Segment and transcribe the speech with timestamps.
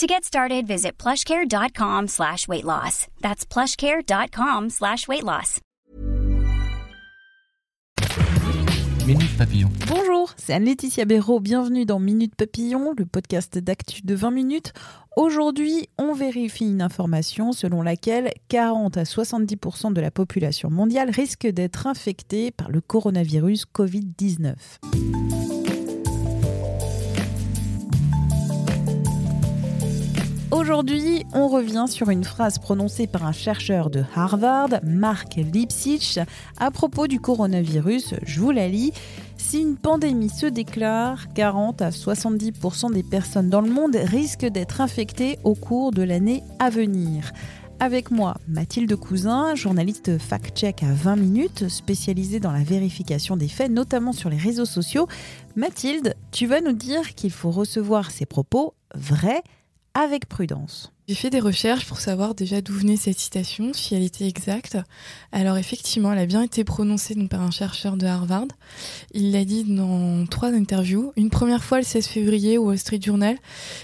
[0.00, 3.06] To get started, visit plushcare.com slash weight loss.
[3.20, 5.60] That's plushcare.com slash weight loss.
[9.06, 9.68] Minute Papillon.
[9.88, 11.40] Bonjour, c'est Anne-Laetitia Béraud.
[11.40, 14.72] Bienvenue dans Minute Papillon, le podcast d'actu de 20 minutes.
[15.18, 21.46] Aujourd'hui, on vérifie une information selon laquelle 40 à 70% de la population mondiale risque
[21.46, 25.59] d'être infectée par le coronavirus Covid-19.
[30.52, 36.18] Aujourd'hui, on revient sur une phrase prononcée par un chercheur de Harvard, Mark Lipsitch,
[36.58, 38.14] à propos du coronavirus.
[38.26, 38.92] Je vous la lis.
[39.36, 44.80] Si une pandémie se déclare, 40 à 70% des personnes dans le monde risquent d'être
[44.80, 47.30] infectées au cours de l'année à venir.
[47.78, 53.70] Avec moi, Mathilde Cousin, journaliste fact-check à 20 minutes, spécialisée dans la vérification des faits,
[53.70, 55.06] notamment sur les réseaux sociaux.
[55.54, 59.42] Mathilde, tu vas nous dire qu'il faut recevoir ces propos vrais
[59.94, 60.92] avec prudence.
[61.08, 64.78] J'ai fait des recherches pour savoir déjà d'où venait cette citation, si elle était exacte.
[65.32, 68.46] Alors effectivement, elle a bien été prononcée donc, par un chercheur de Harvard.
[69.12, 71.12] Il l'a dit dans trois interviews.
[71.16, 73.36] Une première fois le 16 février au Wall Street Journal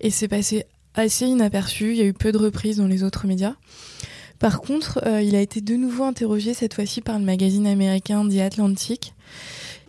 [0.00, 1.90] et c'est passé assez inaperçu.
[1.90, 3.54] Il y a eu peu de reprises dans les autres médias.
[4.38, 8.28] Par contre, euh, il a été de nouveau interrogé cette fois-ci par le magazine américain
[8.28, 9.14] The Atlantic.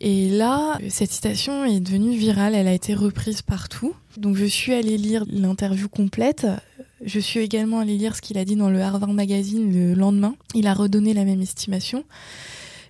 [0.00, 3.94] Et là, cette citation est devenue virale, elle a été reprise partout.
[4.18, 6.46] Donc je suis allée lire l'interview complète.
[7.04, 10.34] Je suis également allée lire ce qu'il a dit dans le Harvard Magazine le lendemain.
[10.54, 12.04] Il a redonné la même estimation.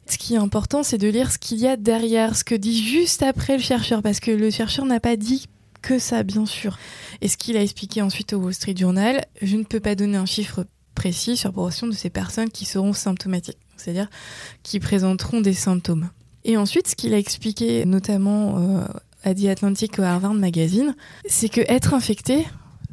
[0.09, 2.81] Ce qui est important, c'est de lire ce qu'il y a derrière, ce que dit
[2.81, 5.47] juste après le chercheur, parce que le chercheur n'a pas dit
[5.83, 6.79] que ça, bien sûr.
[7.21, 10.17] Et ce qu'il a expliqué ensuite au Wall Street Journal, je ne peux pas donner
[10.17, 10.65] un chiffre
[10.95, 14.09] précis sur proportion de ces personnes qui seront symptomatiques, c'est-à-dire
[14.63, 16.09] qui présenteront des symptômes.
[16.47, 18.85] Et ensuite, ce qu'il a expliqué notamment euh,
[19.25, 20.95] à The Atlantic au Harvard Magazine,
[21.27, 22.47] c'est que être infecté,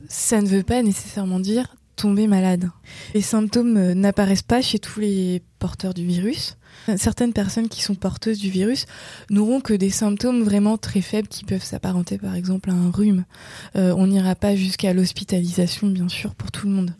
[0.09, 2.71] ça ne veut pas nécessairement dire tomber malade.
[3.13, 6.57] Les symptômes euh, n'apparaissent pas chez tous les porteurs du virus.
[6.97, 8.87] Certaines personnes qui sont porteuses du virus
[9.29, 13.23] n'auront que des symptômes vraiment très faibles qui peuvent s'apparenter par exemple à un rhume.
[13.75, 16.95] Euh, on n'ira pas jusqu'à l'hospitalisation bien sûr pour tout le monde.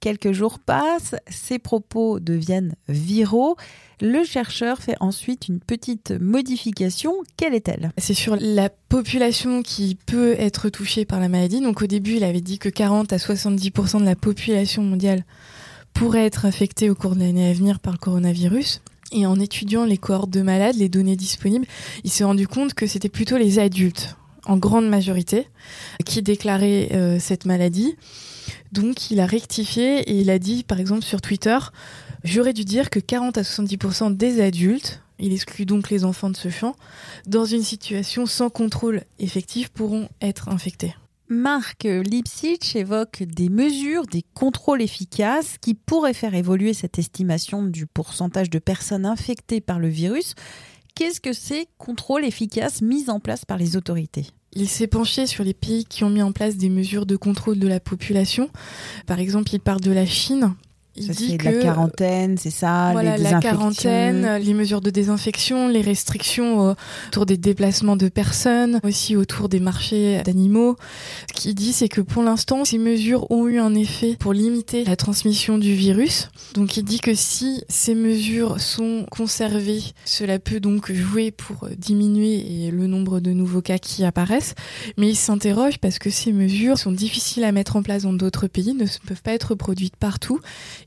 [0.00, 3.56] Quelques jours passent, ces propos deviennent viraux.
[4.00, 7.12] Le chercheur fait ensuite une petite modification.
[7.36, 7.92] Quelle est-elle?
[7.98, 11.60] C'est sur la population qui peut être touchée par la maladie.
[11.60, 15.24] Donc au début, il avait dit que 40 à 70% de la population mondiale
[15.92, 18.80] pourrait être infectée au cours de l'année à venir par le coronavirus.
[19.12, 21.66] Et en étudiant les cohortes de malades, les données disponibles,
[22.04, 25.46] il s'est rendu compte que c'était plutôt les adultes, en grande majorité,
[26.06, 27.96] qui déclaraient euh, cette maladie.
[28.72, 31.58] Donc il a rectifié et il a dit, par exemple sur Twitter,
[32.24, 36.36] j'aurais dû dire que 40 à 70% des adultes, il exclut donc les enfants de
[36.36, 36.76] ce champ,
[37.26, 40.94] dans une situation sans contrôle effectif pourront être infectés.
[41.28, 47.86] Marc Lipsitch évoque des mesures, des contrôles efficaces qui pourraient faire évoluer cette estimation du
[47.86, 50.34] pourcentage de personnes infectées par le virus.
[50.96, 54.26] Qu'est-ce que ces contrôles efficaces mis en place par les autorités?
[54.54, 57.58] Il s'est penché sur les pays qui ont mis en place des mesures de contrôle
[57.58, 58.50] de la population.
[59.06, 60.54] Par exemple, il parle de la Chine
[61.00, 64.90] il ça, dit que la quarantaine, c'est ça, voilà, les la quarantaine, les mesures de
[64.90, 66.76] désinfection, les restrictions
[67.08, 70.76] autour des déplacements de personnes, aussi autour des marchés d'animaux.
[71.28, 74.84] Ce qu'il dit, c'est que pour l'instant, ces mesures ont eu un effet pour limiter
[74.84, 76.28] la transmission du virus.
[76.54, 82.70] Donc il dit que si ces mesures sont conservées, cela peut donc jouer pour diminuer
[82.70, 84.54] le nombre de nouveaux cas qui apparaissent.
[84.96, 88.46] Mais il s'interroge parce que ces mesures sont difficiles à mettre en place dans d'autres
[88.46, 90.40] pays, ne peuvent pas être produites partout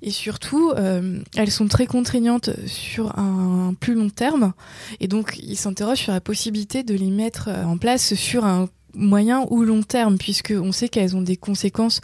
[0.03, 4.53] et surtout, euh, elles sont très contraignantes sur un plus long terme.
[4.99, 9.45] Et donc, ils s'interrogent sur la possibilité de les mettre en place sur un moyen
[9.49, 12.01] ou long terme, puisque on sait qu'elles ont des conséquences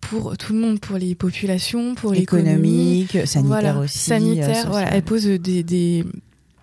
[0.00, 3.98] pour tout le monde, pour les populations, pour l'économie, sanitaire voilà, aussi.
[3.98, 6.04] Sanitaire, voilà, elles posent des, des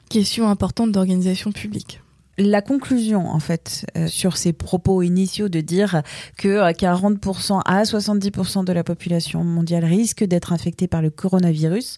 [0.09, 1.99] questions importantes d'organisation publique
[2.37, 6.03] la conclusion, en fait, euh, sur ces propos initiaux de dire
[6.37, 11.97] que 40% à 70% de la population mondiale risque d'être infectée par le coronavirus,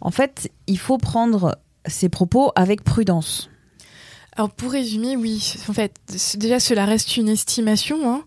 [0.00, 3.48] en fait, il faut prendre ces propos avec prudence.
[4.36, 5.94] Alors pour résumer, oui, en fait,
[6.36, 8.22] déjà cela reste une estimation, hein,